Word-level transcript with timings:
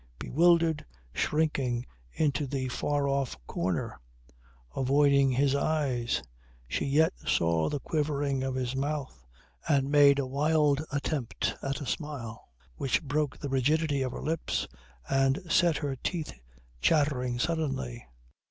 Bewildered, 0.17 0.83
shrinking 1.13 1.85
into 2.11 2.47
the 2.47 2.69
far 2.69 3.07
off 3.07 3.37
corner, 3.45 3.99
avoiding 4.75 5.29
his 5.29 5.53
eyes, 5.53 6.23
she 6.67 6.85
yet 6.85 7.13
saw 7.27 7.69
the 7.69 7.79
quivering 7.79 8.41
of 8.41 8.55
his 8.55 8.75
mouth 8.75 9.23
and 9.69 9.91
made 9.91 10.17
a 10.17 10.25
wild 10.25 10.83
attempt 10.91 11.55
at 11.61 11.81
a 11.81 11.85
smile, 11.85 12.49
which 12.77 13.03
broke 13.03 13.37
the 13.37 13.47
rigidity 13.49 14.01
of 14.01 14.11
her 14.11 14.23
lips 14.23 14.67
and 15.07 15.39
set 15.47 15.77
her 15.77 15.95
teeth 15.95 16.33
chattering 16.79 17.37
suddenly. 17.37 18.03